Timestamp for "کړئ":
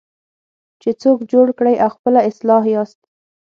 1.57-1.75